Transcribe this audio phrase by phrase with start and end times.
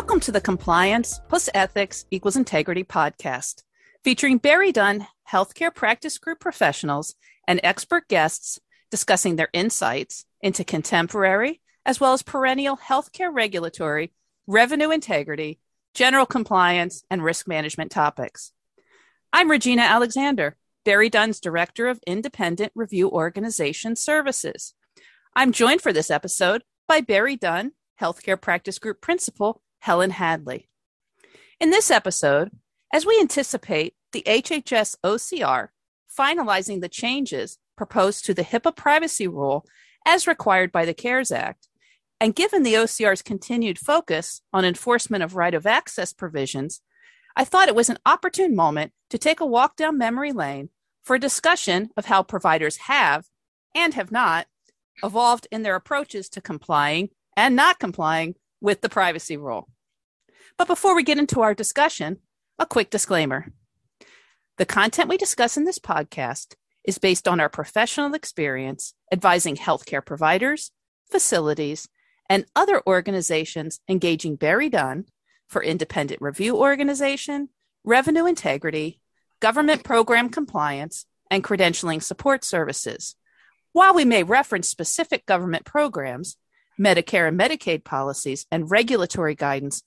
[0.00, 3.64] Welcome to the Compliance plus Ethics equals Integrity podcast,
[4.04, 7.16] featuring BerryDunn healthcare practice group professionals
[7.48, 8.60] and expert guests
[8.92, 14.12] discussing their insights into contemporary as well as perennial healthcare regulatory,
[14.46, 15.58] revenue integrity,
[15.94, 18.52] general compliance, and risk management topics.
[19.32, 24.74] I'm Regina Alexander, BerryDunn's Director of Independent Review Organization Services.
[25.34, 30.68] I'm joined for this episode by BerryDunn, Healthcare Practice Group Principal Helen Hadley.
[31.60, 32.50] In this episode,
[32.92, 35.68] as we anticipate the HHS OCR
[36.18, 39.64] finalizing the changes proposed to the HIPAA privacy rule
[40.06, 41.68] as required by the CARES Act,
[42.20, 46.80] and given the OCR's continued focus on enforcement of right of access provisions,
[47.36, 50.70] I thought it was an opportune moment to take a walk down memory lane
[51.04, 53.26] for a discussion of how providers have
[53.74, 54.46] and have not
[55.02, 59.68] evolved in their approaches to complying and not complying with the privacy rule.
[60.58, 62.18] But before we get into our discussion,
[62.58, 63.52] a quick disclaimer.
[64.56, 70.04] The content we discuss in this podcast is based on our professional experience advising healthcare
[70.04, 70.72] providers,
[71.10, 71.88] facilities,
[72.28, 75.04] and other organizations engaging BerryDunn
[75.46, 77.50] for independent review organization,
[77.84, 79.00] revenue integrity,
[79.40, 83.14] government program compliance, and credentialing support services.
[83.72, 86.36] While we may reference specific government programs,
[86.80, 89.82] Medicare and Medicaid policies, and regulatory guidance,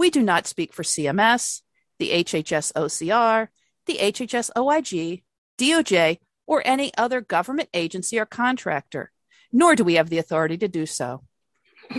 [0.00, 1.60] we do not speak for CMS,
[1.98, 3.48] the HHS OCR,
[3.84, 5.22] the HHS OIG,
[5.58, 9.12] DOJ, or any other government agency or contractor,
[9.52, 11.22] nor do we have the authority to do so.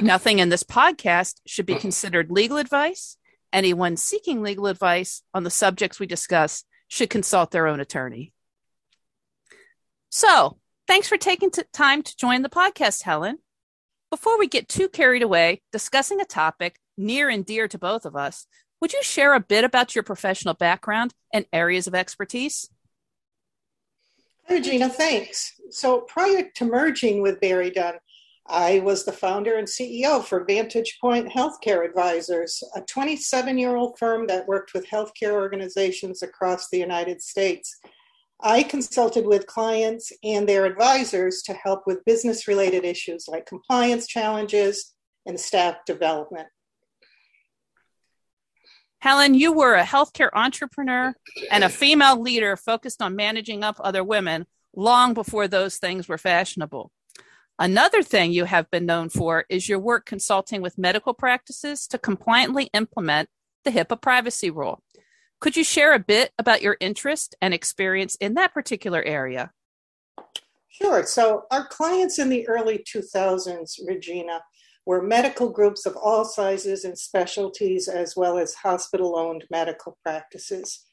[0.01, 3.17] Nothing in this podcast should be considered legal advice.
[3.53, 8.33] Anyone seeking legal advice on the subjects we discuss should consult their own attorney.
[10.09, 13.37] So, thanks for taking t- time to join the podcast, Helen.
[14.11, 18.13] Before we get too carried away discussing a topic near and dear to both of
[18.13, 18.45] us,
[18.81, 22.69] would you share a bit about your professional background and areas of expertise?
[24.49, 25.53] Hi, Regina, thanks.
[25.69, 27.99] So prior to merging with BerryDunn,
[28.47, 33.97] I was the founder and CEO for Vantage Point Healthcare Advisors, a 27 year old
[33.97, 37.79] firm that worked with healthcare organizations across the United States.
[38.43, 44.07] I consulted with clients and their advisors to help with business related issues like compliance
[44.07, 44.93] challenges
[45.25, 46.47] and staff development.
[48.99, 51.13] Helen, you were a healthcare entrepreneur
[51.49, 56.17] and a female leader focused on managing up other women long before those things were
[56.17, 56.91] fashionable.
[57.57, 61.97] Another thing you have been known for is your work consulting with medical practices to
[61.97, 63.29] compliantly implement
[63.63, 64.81] the HIPAA privacy rule.
[65.41, 69.51] Could you share a bit about your interest and experience in that particular area?
[70.69, 71.03] Sure.
[71.03, 74.41] So, our clients in the early 2000s, Regina,
[74.85, 80.85] were medical groups of all sizes and specialties, as well as hospital owned medical practices.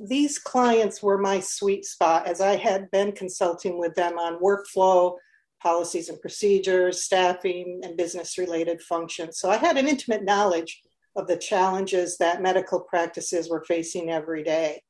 [0.00, 5.16] These clients were my sweet spot as I had been consulting with them on workflow,
[5.62, 9.38] policies and procedures, staffing, and business related functions.
[9.40, 10.80] So I had an intimate knowledge
[11.16, 14.80] of the challenges that medical practices were facing every day.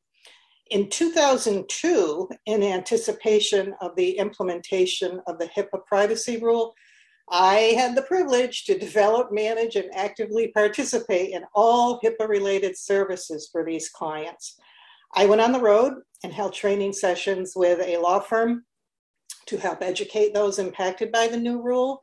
[0.70, 6.74] In 2002, in anticipation of the implementation of the HIPAA privacy rule,
[7.30, 13.48] I had the privilege to develop, manage, and actively participate in all HIPAA related services
[13.50, 14.58] for these clients.
[15.14, 18.64] I went on the road and held training sessions with a law firm
[19.46, 22.00] to help educate those impacted by the new rule.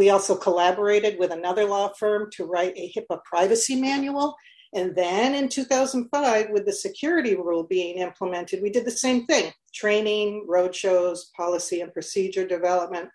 [0.00, 4.34] We also collaborated with another law firm to write a HIPAA privacy manual.
[4.72, 9.52] And then in 2005, with the security rule being implemented, we did the same thing
[9.74, 13.10] training, roadshows, policy and procedure development.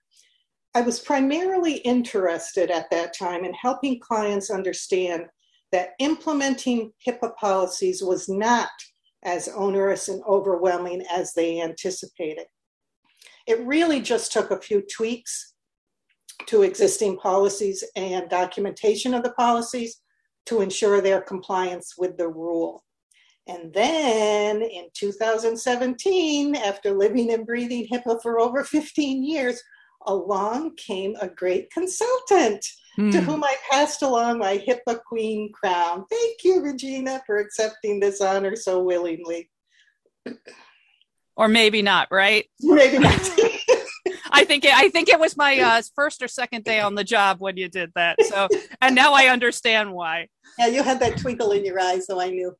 [0.75, 5.25] I was primarily interested at that time in helping clients understand
[5.71, 8.69] that implementing HIPAA policies was not
[9.23, 12.45] as onerous and overwhelming as they anticipated.
[13.47, 15.54] It really just took a few tweaks
[16.47, 20.01] to existing policies and documentation of the policies
[20.45, 22.83] to ensure their compliance with the rule.
[23.47, 29.61] And then in 2017, after living and breathing HIPAA for over 15 years,
[30.07, 32.63] along came a great consultant
[32.97, 33.11] mm.
[33.11, 33.25] to hmm.
[33.25, 36.05] whom I passed along my HIPAA Queen crown.
[36.09, 39.49] Thank you, Regina, for accepting this honor so willingly
[41.35, 42.45] or maybe not, right?
[42.61, 43.19] Maybe not.
[44.35, 47.03] I think it, I think it was my uh, first or second day on the
[47.03, 48.21] job when you did that.
[48.23, 48.47] So,
[48.81, 50.27] and now I understand why.
[50.59, 52.55] Yeah, you had that twinkle in your eye, so I knew.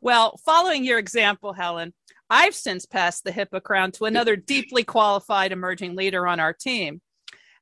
[0.00, 1.94] Well, following your example, Helen,
[2.28, 7.00] I've since passed the HIPAA crown to another deeply qualified emerging leader on our team.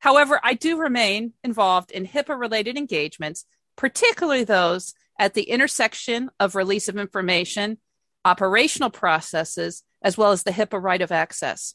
[0.00, 3.44] However, I do remain involved in HIPAA related engagements
[3.78, 7.78] particularly those at the intersection of release of information,
[8.24, 11.74] operational processes, as well as the HIPAA right of access.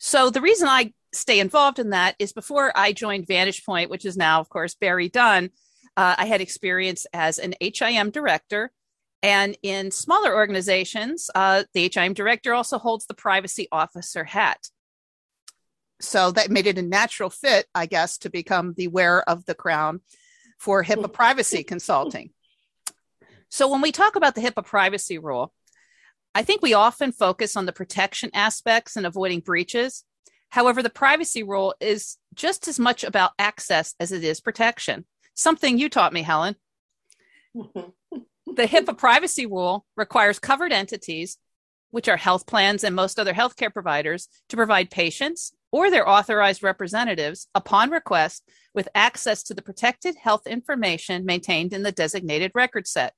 [0.00, 4.06] So the reason I stay involved in that is before I joined Vantage Point, which
[4.06, 5.50] is now, of course, BerryDunn,
[5.94, 8.72] uh, I had experience as an HIM director.
[9.22, 14.70] And in smaller organizations, uh, the HIM director also holds the privacy officer hat.
[16.00, 19.54] So that made it a natural fit, I guess, to become the wearer of the
[19.54, 20.00] crown
[20.58, 22.30] for HIPAA privacy consulting.
[23.50, 25.52] So when we talk about the HIPAA privacy rule,
[26.34, 30.04] I think we often focus on the protection aspects and avoiding breaches.
[30.50, 35.06] However, the privacy rule is just as much about access as it is protection.
[35.34, 36.56] Something you taught me, Helen.
[37.54, 37.92] the
[38.66, 41.36] HIPAA privacy rule requires covered entities,
[41.90, 46.62] which are health plans and most other healthcare providers, to provide patients or their authorized
[46.62, 52.86] representatives upon request with access to the protected health information maintained in the designated record
[52.86, 53.14] set.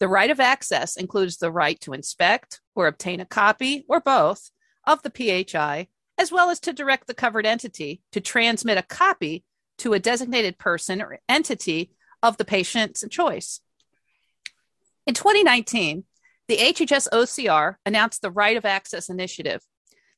[0.00, 4.50] The right of access includes the right to inspect or obtain a copy or both
[4.86, 5.88] of the PHI,
[6.18, 9.44] as well as to direct the covered entity to transmit a copy
[9.78, 11.90] to a designated person or entity
[12.22, 13.60] of the patient's choice.
[15.06, 16.04] In 2019,
[16.48, 19.62] the HHS OCR announced the Right of Access Initiative.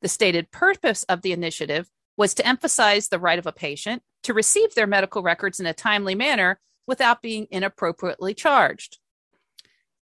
[0.02, 4.34] The stated purpose of the initiative was to emphasize the right of a patient to
[4.34, 8.98] receive their medical records in a timely manner without being inappropriately charged.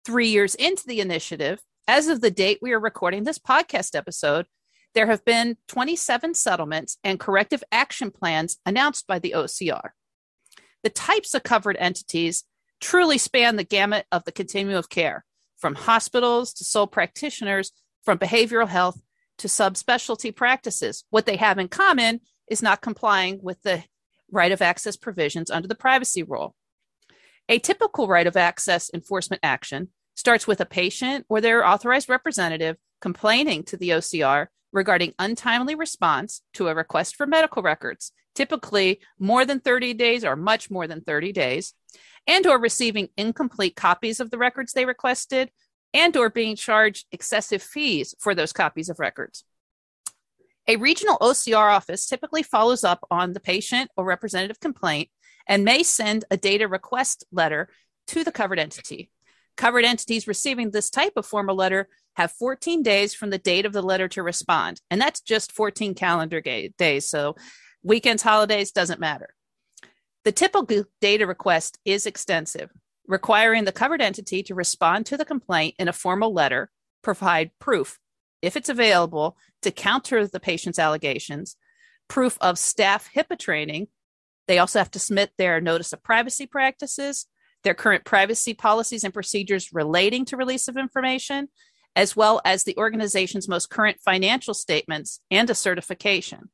[0.06, 4.48] Three years into the initiative, as of the date we are recording this podcast episode,
[4.94, 9.92] there have been 27 settlements and corrective action plans announced by the OCR.
[10.84, 12.44] The types of covered entities
[12.82, 15.24] truly span the gamut of the continuum of care,
[15.58, 17.72] from hospitals to sole practitioners,
[18.04, 19.02] from behavioral health
[19.38, 21.06] to subspecialty practices.
[21.12, 22.20] What they have in common
[22.50, 23.86] is not complying with the
[24.30, 26.56] right of access provisions under the privacy rule.
[27.50, 32.78] A typical right of access enforcement action starts with a patient or their authorized representative
[33.02, 39.46] complaining to the OCR regarding untimely response to a request for medical records, typically more
[39.46, 41.74] than 30 days or much more than 30 days,
[42.28, 45.52] and or receiving incomplete copies of the records they requested
[45.94, 49.44] and or being charged excessive fees for those copies of records.
[50.68, 55.10] A regional OCR office typically follows up on the patient or representative complaint
[55.48, 57.70] and may send a data request letter
[58.08, 59.10] to the covered entity.
[59.56, 63.74] Covered entities receiving this type of formal letter have 14 days from the date of
[63.74, 67.08] the letter to respond, and that's just 14 calendar days.
[67.08, 67.36] So
[67.84, 69.34] weekends, holidays doesn't matter.
[70.24, 72.70] The typical data request is extensive,
[73.08, 78.00] requiring the covered entity to respond to the complaint in a formal letter, provide proof,
[78.42, 81.58] if it's available, to counter the patient's allegations,
[82.08, 83.88] proof of staff HIPAA training.
[84.48, 87.28] They also have to submit their notice of privacy practices,
[87.64, 91.48] their current privacy policies and procedures relating to release of information,
[91.96, 96.50] as well as the organization's most current financial statements and a certification.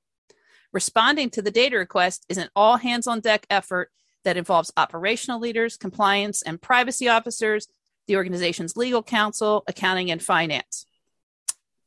[0.72, 3.90] Responding to the data request is an all hands on deck effort
[4.24, 7.68] that involves operational leaders, compliance and privacy officers,
[8.08, 10.86] the organization's legal counsel, accounting, and finance.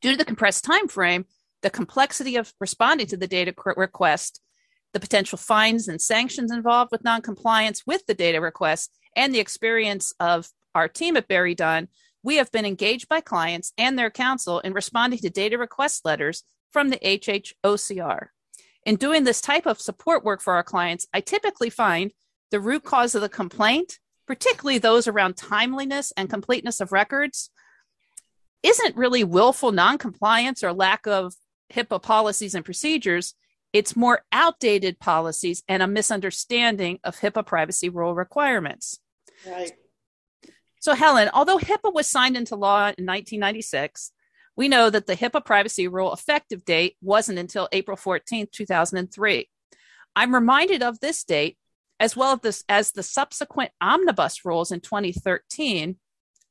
[0.01, 1.25] Due to the compressed time frame,
[1.61, 4.41] the complexity of responding to the data request,
[4.93, 10.13] the potential fines and sanctions involved with noncompliance with the data request, and the experience
[10.19, 11.87] of our team at BerryDunn,
[12.23, 16.43] we have been engaged by clients and their counsel in responding to data request letters
[16.71, 18.27] from the HHOCR.
[18.85, 22.11] In doing this type of support work for our clients, I typically find
[22.51, 27.49] the root cause of the complaint, particularly those around timeliness and completeness of records,
[28.61, 31.33] isn't really willful noncompliance or lack of
[31.73, 33.35] HIPAA policies and procedures.
[33.73, 38.99] It's more outdated policies and a misunderstanding of HIPAA privacy rule requirements.
[39.45, 39.73] Right.
[40.79, 44.11] So, Helen, although HIPAA was signed into law in 1996,
[44.55, 49.49] we know that the HIPAA privacy rule effective date wasn't until April 14, 2003.
[50.15, 51.57] I'm reminded of this date
[51.99, 55.97] as well as, this, as the subsequent omnibus rules in 2013,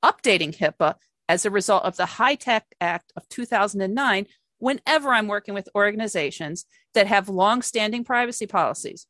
[0.02, 0.96] updating HIPAA
[1.28, 4.26] as a result of the HITECH Act of 2009
[4.58, 6.64] whenever I'm working with organizations
[6.94, 9.06] that have long-standing privacy policies.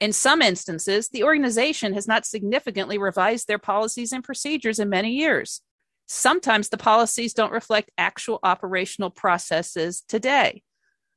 [0.00, 5.12] In some instances, the organization has not significantly revised their policies and procedures in many
[5.12, 5.60] years.
[6.06, 10.62] Sometimes the policies don't reflect actual operational processes today,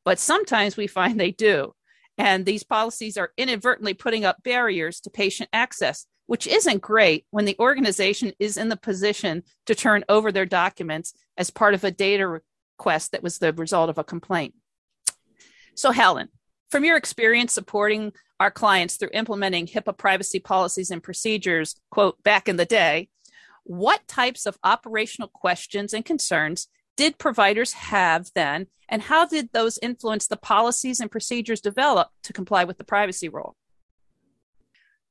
[0.03, 1.73] but sometimes we find they do.
[2.17, 7.45] And these policies are inadvertently putting up barriers to patient access, which isn't great when
[7.45, 11.89] the organization is in the position to turn over their documents as part of a
[11.89, 12.41] data
[12.77, 14.53] request that was the result of a complaint.
[15.75, 16.29] So, Helen,
[16.69, 22.47] from your experience supporting our clients through implementing HIPAA privacy policies and procedures, quote, back
[22.47, 23.09] in the day,
[23.63, 29.79] what types of operational questions and concerns did providers have then, and how did those
[29.81, 33.55] influence the policies and procedures developed to comply with the privacy rule?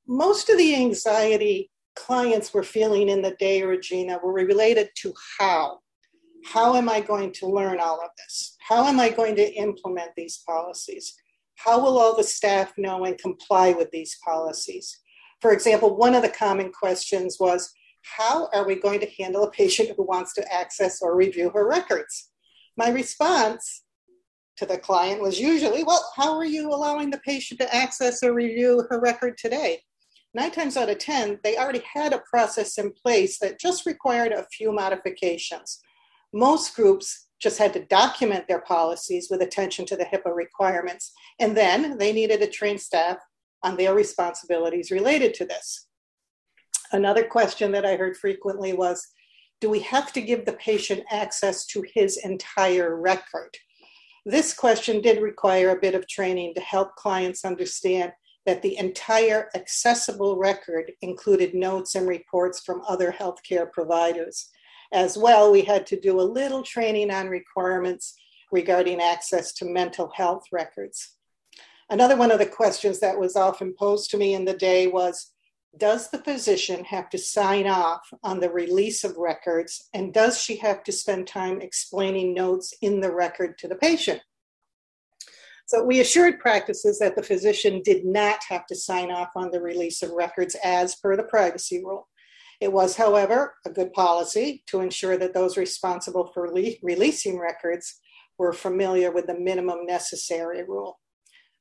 [0.06, 5.80] Most of the anxiety clients were feeling in the day, Regina, were related to how.
[6.44, 8.56] How am I going to learn all of this?
[8.60, 11.14] How am I going to implement these policies?
[11.56, 15.00] How will all the staff know and comply with these policies?
[15.40, 17.72] For example, one of the common questions was
[18.02, 21.68] how are we going to handle a patient who wants to access or review her
[21.68, 22.30] records?
[22.76, 23.84] My response
[24.56, 28.34] to the client was usually, well, how are you allowing the patient to access or
[28.34, 29.82] review her record today?
[30.34, 34.32] Nine times out of 10, they already had a process in place that just required
[34.32, 35.80] a few modifications.
[36.32, 41.56] Most groups just had to document their policies with attention to the HIPAA requirements, and
[41.56, 43.18] then they needed to train staff
[43.62, 45.86] on their responsibilities related to this.
[46.92, 49.06] Another question that I heard frequently was
[49.60, 53.56] Do we have to give the patient access to his entire record?
[54.24, 58.12] This question did require a bit of training to help clients understand
[58.46, 64.50] that the entire accessible record included notes and reports from other healthcare providers.
[64.92, 68.14] As well, we had to do a little training on requirements
[68.50, 71.16] regarding access to mental health records.
[71.88, 75.32] Another one of the questions that was often posed to me in the day was
[75.78, 79.88] does the physician have to sign off on the release of records?
[79.94, 84.20] And does she have to spend time explaining notes in the record to the patient?
[85.64, 89.62] So we assured practices that the physician did not have to sign off on the
[89.62, 92.08] release of records as per the privacy rule
[92.62, 98.00] it was however a good policy to ensure that those responsible for rele- releasing records
[98.38, 100.98] were familiar with the minimum necessary rule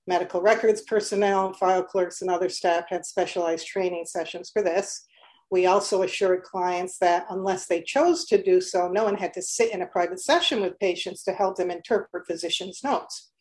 [0.07, 5.05] Medical records personnel, file clerks, and other staff had specialized training sessions for this.
[5.51, 9.41] We also assured clients that unless they chose to do so, no one had to
[9.41, 13.31] sit in a private session with patients to help them interpret physicians' notes.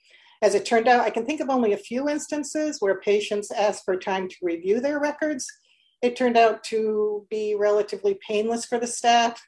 [0.43, 3.85] As it turned out, I can think of only a few instances where patients asked
[3.85, 5.47] for time to review their records.
[6.03, 9.47] It turned out to be relatively painless for the staff.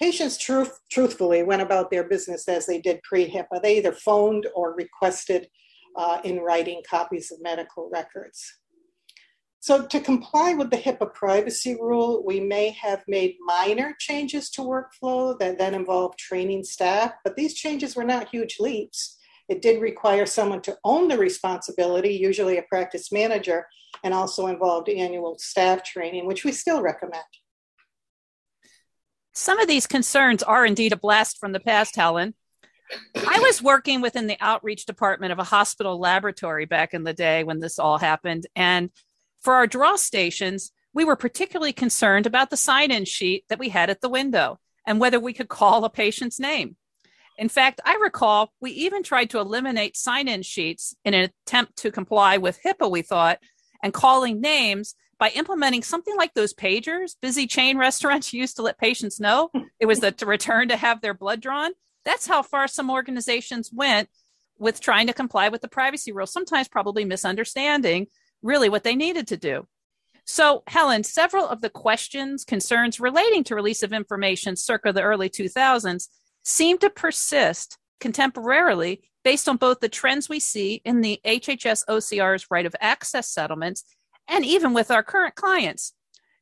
[0.00, 3.62] Patients truth, truthfully went about their business as they did pre HIPAA.
[3.62, 5.48] They either phoned or requested
[5.96, 8.58] uh, in writing copies of medical records.
[9.60, 14.60] So, to comply with the HIPAA privacy rule, we may have made minor changes to
[14.60, 19.13] workflow that then involved training staff, but these changes were not huge leaps.
[19.48, 23.66] It did require someone to own the responsibility, usually a practice manager,
[24.02, 27.22] and also involved annual staff training, which we still recommend.
[29.32, 32.34] Some of these concerns are indeed a blast from the past, Helen.
[33.16, 37.42] I was working within the outreach department of a hospital laboratory back in the day
[37.42, 38.46] when this all happened.
[38.54, 38.90] And
[39.42, 43.70] for our draw stations, we were particularly concerned about the sign in sheet that we
[43.70, 46.76] had at the window and whether we could call a patient's name.
[47.36, 51.76] In fact, I recall we even tried to eliminate sign in sheets in an attempt
[51.78, 53.38] to comply with HIPAA, we thought,
[53.82, 58.78] and calling names by implementing something like those pagers busy chain restaurants used to let
[58.78, 59.50] patients know
[59.80, 61.72] it was the to return to have their blood drawn
[62.04, 64.08] that's how far some organizations went
[64.58, 68.06] with trying to comply with the privacy rules, sometimes probably misunderstanding
[68.42, 69.66] really what they needed to do.
[70.26, 75.28] So, Helen, several of the questions, concerns relating to release of information circa the early
[75.28, 76.08] 2000s
[76.44, 82.46] seem to persist contemporarily based on both the trends we see in the HHS OCR's
[82.50, 83.84] right of access settlements
[84.28, 85.94] and even with our current clients.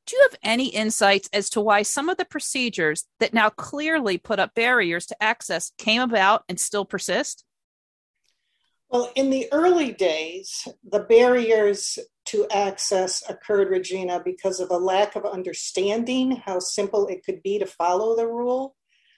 [0.07, 4.19] Do you have any insights as to why some of the procedures that now clearly
[4.19, 7.45] put up barriers to access came about and still persist?
[8.89, 15.17] Well, in the early days, the barriers to access occurred, Regina, because of a lack
[15.17, 18.75] of understanding how simple it could be to follow the rule.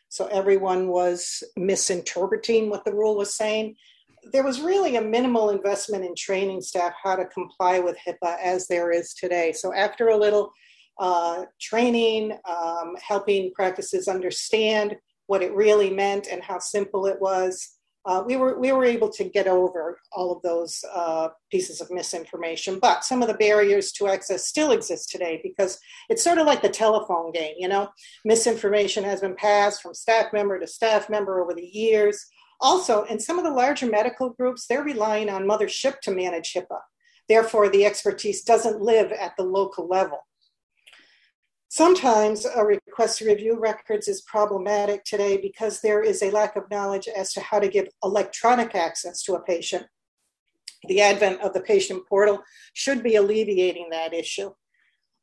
[0.08, 3.76] So everyone was misinterpreting what the rule was saying.
[4.32, 8.66] There was really a minimal investment in training staff how to comply with HIPAA as
[8.66, 9.52] there is today.
[9.52, 10.50] So after a little
[10.98, 14.96] uh, training, um, helping practices understand
[15.26, 17.73] what it really meant and how simple it was.
[18.06, 21.90] Uh, we were we were able to get over all of those uh, pieces of
[21.90, 25.78] misinformation, but some of the barriers to access still exist today because
[26.10, 27.54] it's sort of like the telephone game.
[27.58, 27.88] You know,
[28.24, 32.26] misinformation has been passed from staff member to staff member over the years.
[32.60, 36.78] Also, in some of the larger medical groups, they're relying on mothership to manage HIPAA.
[37.28, 40.18] Therefore, the expertise doesn't live at the local level.
[41.68, 46.70] Sometimes a request to review records is problematic today because there is a lack of
[46.70, 49.86] knowledge as to how to give electronic access to a patient.
[50.86, 52.42] The advent of the patient portal
[52.74, 54.52] should be alleviating that issue.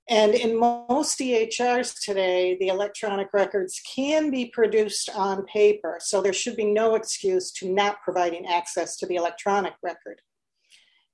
[0.10, 6.34] And in most EHRs today, the electronic records can be produced on paper, so there
[6.34, 10.22] should be no excuse to not providing access to the electronic record.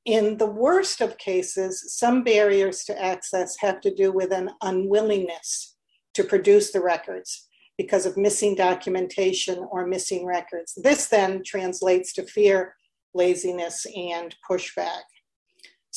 [0.07, 5.75] In the worst of cases, some barriers to access have to do with an unwillingness
[6.13, 10.73] to produce the records because of missing documentation or missing records.
[10.81, 12.73] This then translates to fear,
[13.13, 15.03] laziness, and pushback.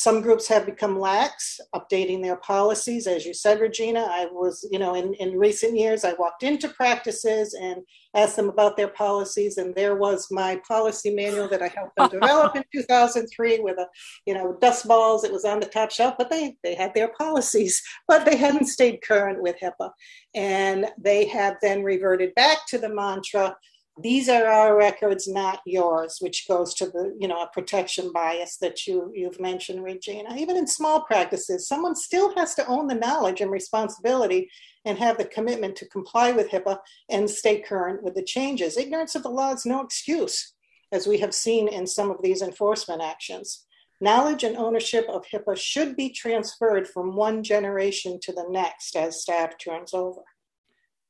[0.00, 3.07] Some groups have become lax, updating their policies.
[3.07, 6.71] As you said, Regina, I was, you know, in, in recent years, I walked into
[6.71, 7.83] practices and
[8.16, 12.09] asked them about their policies, and there was my policy manual that I helped them
[12.09, 13.87] develop in 2003 with a,
[14.25, 15.23] you know, dust balls.
[15.23, 18.69] It was on the top shelf, but they they had their policies, but they hadn't
[18.69, 19.90] stayed current with HIPAA,
[20.35, 23.54] and they have then reverted back to the mantra
[24.02, 28.57] these are our records, not yours, which goes to the, you know, a protection bias
[28.59, 30.37] that you, you've mentioned, Regina.
[30.37, 34.50] Even in small practices, someone still has to own the knowledge and responsibility
[34.85, 36.78] and have the commitment to comply with HIPAA
[37.09, 38.76] and stay current with the changes.
[38.76, 40.54] Ignorance of the law is no excuse,
[40.92, 43.66] as we have seen in some of these enforcement actions.
[44.00, 49.21] Knowledge and ownership of HIPAA should be transferred from one generation to the next as
[49.21, 50.23] staff turns over.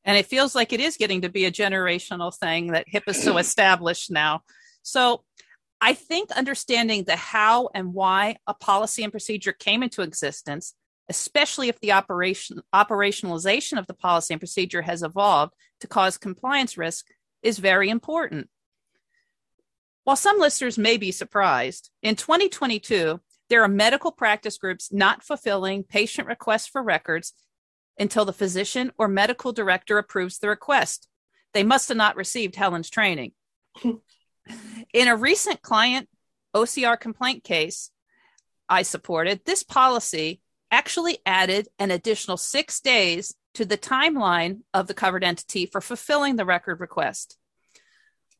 [0.04, 3.22] And it feels like it is getting to be a generational thing that HIP is
[3.22, 4.42] so established now.
[4.82, 5.24] So
[5.80, 10.74] I think understanding the how and why a policy and procedure came into existence,
[11.08, 16.76] especially if the operation operationalization of the policy and procedure has evolved to cause compliance
[16.76, 17.06] risk,
[17.42, 18.48] is very important.
[20.04, 25.84] While some listeners may be surprised, in 2022, there are medical practice groups not fulfilling
[25.84, 27.32] patient requests for records
[28.00, 31.06] until the physician or medical director approves the request.
[31.52, 33.32] They must have not received Helen's training.
[33.84, 36.08] In a recent client
[36.56, 37.90] OCR complaint case
[38.68, 44.94] I supported, this policy actually added an additional six days to the timeline of the
[44.94, 47.36] covered entity for fulfilling the record request.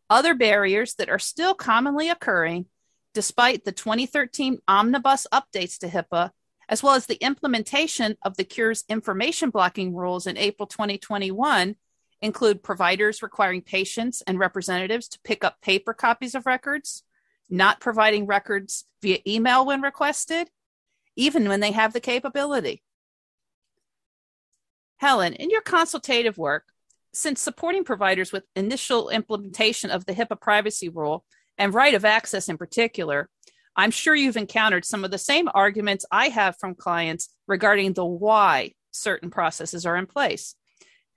[0.09, 2.67] Other barriers that are still commonly occurring,
[3.13, 6.31] despite the 2013 omnibus updates to HIPAA,
[6.71, 11.75] as well as the implementation of the Cures information blocking rules in April 2021,
[12.23, 17.03] include providers requiring patients and representatives to pick up paper copies of records,
[17.51, 20.49] not providing records via email when requested,
[21.17, 22.83] even when they have the capability.
[24.99, 26.67] Helen, in your consultative work,
[27.13, 31.25] since supporting providers with initial implementation of the HIPAA privacy rule
[31.59, 33.29] and right of access in particular,
[33.77, 38.05] I'm sure you've encountered some of the same arguments I have from clients regarding the
[38.05, 40.55] why certain processes are in place.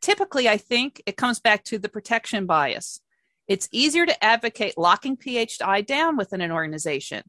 [0.01, 2.99] Typically, I think it comes back to the protection bias.
[3.47, 7.23] It's easier to advocate locking PHI down within an organization.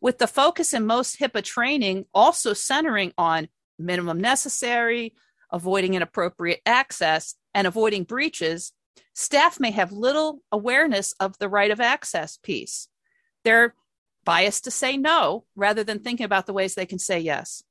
[0.00, 5.14] With the focus in most HIPAA training also centering on minimum necessary,
[5.50, 8.72] avoiding inappropriate access, and avoiding breaches,
[9.14, 12.88] staff may have little awareness of the right of access piece.
[13.44, 13.74] They're
[14.26, 17.62] biased to say no rather than thinking about the ways they can say yes.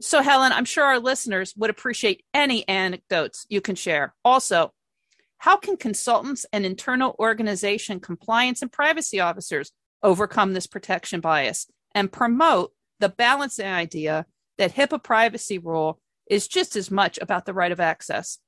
[0.00, 4.14] So, Helen, I'm sure our listeners would appreciate any anecdotes you can share.
[4.24, 4.72] Also,
[5.36, 12.10] how can consultants and internal organization compliance and privacy officers overcome this protection bias and
[12.10, 14.24] promote the balancing idea
[14.56, 18.38] that HIPAA privacy rule is just as much about the right of access?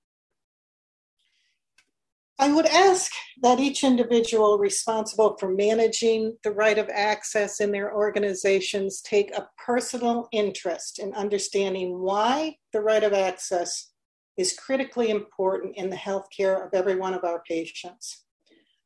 [2.43, 7.95] I would ask that each individual responsible for managing the right of access in their
[7.95, 13.93] organizations take a personal interest in understanding why the right of access
[14.37, 18.25] is critically important in the healthcare of every one of our patients.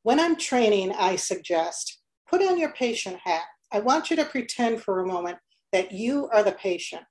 [0.03, 3.45] When I'm training, I suggest put on your patient hat.
[3.73, 5.39] I want you to pretend for a moment
[5.73, 7.05] that you are the patient.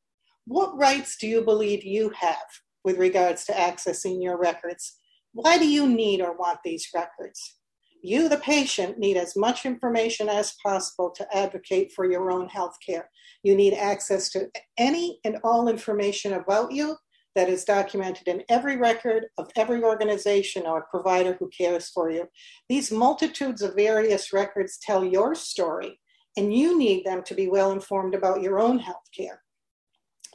[0.45, 2.45] What rights do you believe you have
[2.83, 4.99] with regards to accessing your records?
[5.35, 7.57] Why do you need or want these records?
[8.01, 12.77] You, the patient, need as much information as possible to advocate for your own health
[12.85, 13.09] care.
[13.43, 16.95] You need access to any and all information about you
[17.35, 22.29] that is documented in every record of every organization or provider who cares for you.
[22.69, 25.99] These multitudes of various records tell your story,
[26.37, 29.41] and you need them to be well informed about your own health care.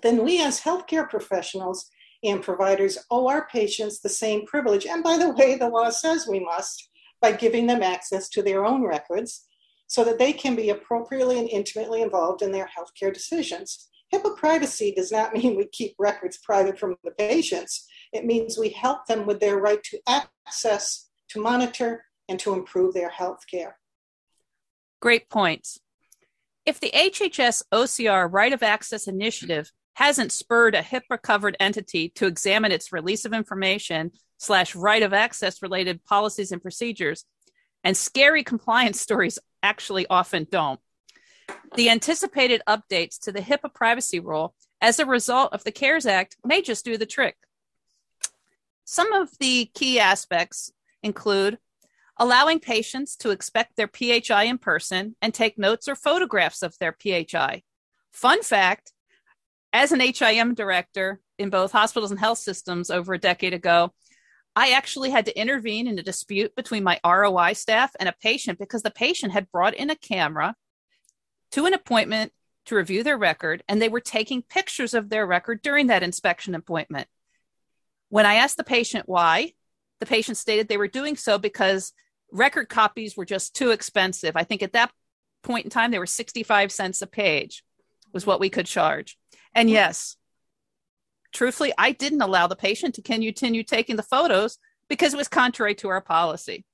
[0.03, 1.89] Then we, as healthcare professionals,
[2.23, 4.87] and providers owe our patients the same privilege.
[4.87, 6.89] And by the way, the law says we must
[7.21, 9.47] by giving them access to their own records
[9.87, 13.89] so that they can be appropriately and intimately involved in their healthcare decisions.
[14.13, 17.87] HIPAA privacy does not mean we keep records private from the patients.
[18.13, 22.95] It means we help them with their right to access, to monitor, and to improve
[22.95, 23.79] their health care.
[25.01, 25.81] Great points.
[26.67, 32.27] If the HHS OCR right of access initiative hasn't spurred a HIPAA covered entity to
[32.27, 37.25] examine its release of information slash right of access related policies and procedures,
[37.85, 40.81] and scary compliance stories actually often don't.
[41.75, 46.37] The anticipated updates to the HIPAA privacy rule as a result of the CARES Act
[46.45, 47.37] may just do the trick.
[48.85, 50.73] Some of the key aspects
[51.03, 51.59] include
[52.17, 56.97] allowing patients to expect their PHI in person and take notes or photographs of their
[57.01, 57.63] PHI.
[58.13, 58.93] Fun fact
[59.73, 63.93] as an HIM director in both hospitals and health systems over a decade ago,
[64.57, 68.59] I actually had to intervene in a dispute between my ROI staff and a patient
[68.59, 70.57] because the patient had brought in a camera
[71.53, 72.33] to an appointment
[72.67, 76.55] to review their record and they were taking pictures of their record during that inspection
[76.55, 77.09] appointment.
[78.09, 79.53] When I asked the patient why,
[80.01, 81.93] the patient stated they were doing so because
[82.33, 84.37] record copies were just too expensive.
[84.37, 84.91] I think at that
[85.43, 87.63] point in time, they were 65 cents a page,
[88.13, 89.17] was what we could charge.
[89.55, 90.17] And yes,
[91.33, 94.59] truthfully, I didn't allow the patient to continue taking the photos
[94.89, 96.65] because it was contrary to our policy.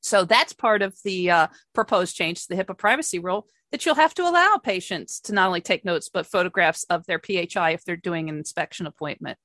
[0.00, 3.94] So that's part of the uh, proposed change to the HIPAA privacy rule that you'll
[3.94, 7.84] have to allow patients to not only take notes, but photographs of their PHI if
[7.84, 9.38] they're doing an inspection appointment.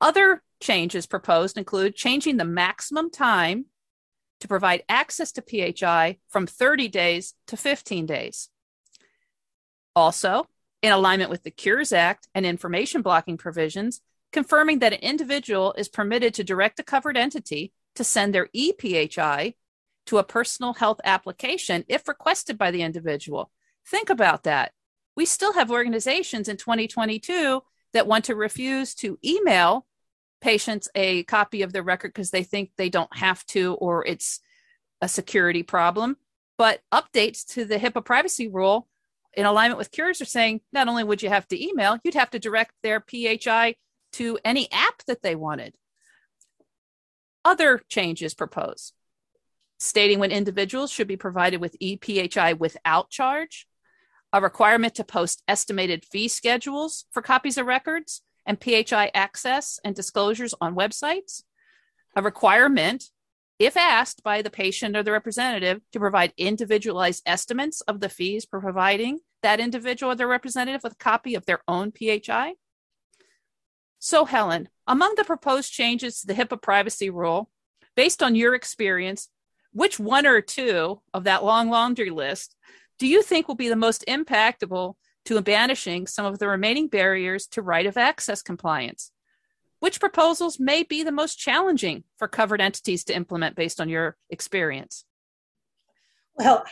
[0.00, 3.66] Other changes proposed include changing the maximum time
[4.40, 8.50] to provide access to PHI from 30 days to 15 days.
[9.94, 10.46] Also,
[10.86, 14.00] in alignment with the Cures Act and information blocking provisions,
[14.32, 19.54] confirming that an individual is permitted to direct a covered entity to send their ePHI
[20.06, 23.50] to a personal health application if requested by the individual.
[23.86, 24.72] Think about that.
[25.16, 29.86] We still have organizations in 2022 that want to refuse to email
[30.40, 34.40] patients a copy of their record because they think they don't have to or it's
[35.00, 36.16] a security problem.
[36.58, 38.86] But updates to the HIPAA privacy rule
[39.36, 42.30] in alignment with Cures are saying not only would you have to email, you'd have
[42.30, 43.76] to direct their PHI
[44.14, 45.74] to any app that they wanted.
[47.44, 48.92] Other changes proposed
[49.78, 53.66] stating when individuals should be provided with ePHI without charge,
[54.32, 59.94] a requirement to post estimated fee schedules for copies of records, and PHI access and
[59.94, 61.42] disclosures on websites,
[62.14, 63.10] a requirement,
[63.58, 68.46] if asked by the patient or the representative, to provide individualized estimates of the fees
[68.48, 72.54] for providing that individual or their representative with a copy of their own PHI.
[73.98, 77.50] So, Helen, among the proposed changes to the HIPAA privacy rule,
[77.94, 79.28] based on your experience,
[79.72, 82.54] which one or two of that long laundry list
[82.98, 84.94] do you think will be the most impactable
[85.26, 89.10] to banishing some of the remaining barriers to right of access compliance?
[89.78, 94.16] Which proposals may be the most challenging for covered entities to implement based on your
[94.30, 95.04] experience?
[96.34, 96.64] Well,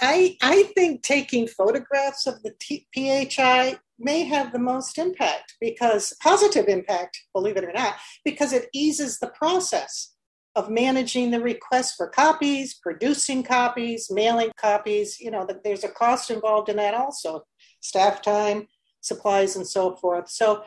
[0.00, 6.12] I, I think taking photographs of the T- PHI may have the most impact because
[6.20, 10.14] positive impact, believe it or not, because it eases the process
[10.56, 15.20] of managing the request for copies, producing copies, mailing copies.
[15.20, 17.44] You know, there's a cost involved in that also
[17.80, 18.68] staff time,
[19.00, 20.28] supplies, and so forth.
[20.28, 20.64] So,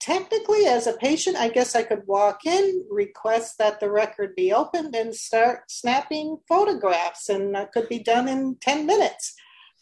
[0.00, 4.52] technically, as a patient, I guess I could walk in, request that the record be
[4.52, 9.34] opened, and start snapping photographs, and that could be done in 10 minutes.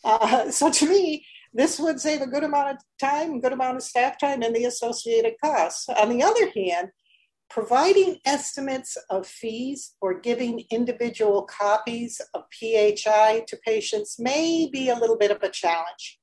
[0.05, 3.83] Uh, so, to me, this would save a good amount of time, good amount of
[3.83, 5.89] staff time, and the associated costs.
[5.89, 6.89] On the other hand,
[7.49, 14.97] providing estimates of fees or giving individual copies of PHI to patients may be a
[14.97, 16.19] little bit of a challenge.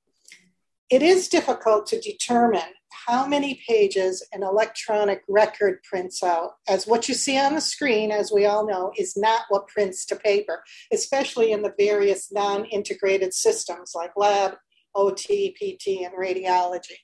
[0.92, 7.08] It is difficult to determine how many pages an electronic record prints out, as what
[7.08, 10.62] you see on the screen, as we all know, is not what prints to paper,
[10.92, 14.56] especially in the various non integrated systems like lab,
[14.94, 17.00] OT, PT, and radiology.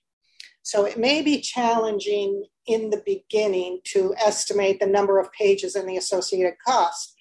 [0.63, 5.87] So it may be challenging in the beginning to estimate the number of pages and
[5.87, 7.15] the associated costs.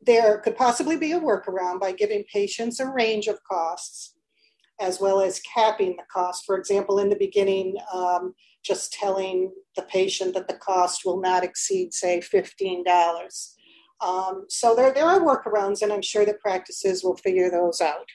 [0.00, 4.14] There could possibly be a workaround by giving patients a range of costs
[4.80, 6.44] as well as capping the cost.
[6.44, 11.44] For example, in the beginning, um, just telling the patient that the cost will not
[11.44, 13.54] exceed, say, $15.
[14.00, 18.08] Um, so there, there are workarounds, and I'm sure that practices will figure those out.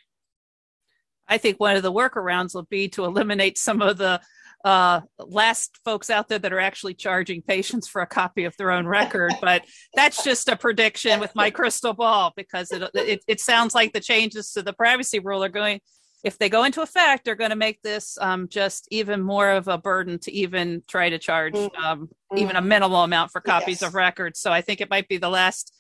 [1.28, 4.22] I think one of the workarounds will be to eliminate some of the
[4.66, 8.72] uh, last folks out there that are actually charging patients for a copy of their
[8.72, 9.34] own record.
[9.42, 13.94] But that's just a prediction with my crystal ball because it, it, it sounds like
[13.94, 15.80] the changes to the privacy rule are going,
[16.24, 19.68] if they go into effect, they're going to make this um, just even more of
[19.68, 21.84] a burden to even try to charge mm-hmm.
[21.84, 23.90] um, even a minimal amount for copies yes.
[23.90, 24.40] of records.
[24.40, 25.74] So I think it might be the last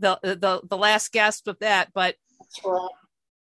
[0.00, 1.90] the the the last gasp of that.
[1.94, 2.16] But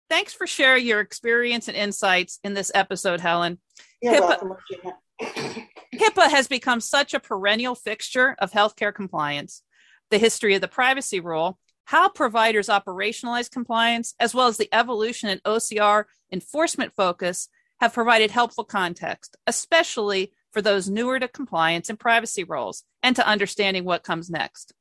[0.10, 3.60] Thanks for sharing your experience and insights in this episode, Helen.
[4.01, 4.93] You're HIPAA, welcome,
[5.95, 9.63] HIPAA has become such a perennial fixture of healthcare compliance.
[10.12, 15.30] The history of the privacy rule, how providers operationalize compliance, as well as the evolution
[15.30, 17.48] in OCR enforcement focus
[17.80, 23.28] have provided helpful context, especially for those newer to compliance and privacy roles and to
[23.28, 24.74] understanding what comes next.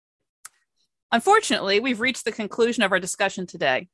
[1.12, 3.88] Unfortunately, we've reached the conclusion of our discussion today.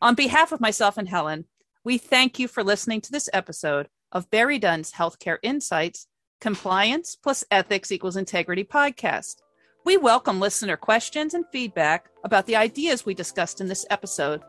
[0.00, 1.44] On behalf of myself and Helen,
[1.84, 6.06] we thank you for listening to this episode of BerryDunn's Healthcare Insights
[6.40, 9.36] Compliance plus Ethics equals Integrity podcast.
[9.82, 14.42] We welcome listener questions and feedback about the ideas we discussed in this episode,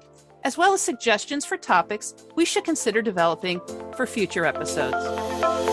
[0.44, 3.62] as well as suggestions for topics we should consider developing
[3.96, 5.71] for future episodes.